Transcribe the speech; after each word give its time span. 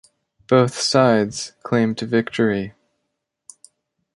Both 0.47 0.79
sides 0.79 1.53
claimed 1.61 1.99
victory. 1.99 2.73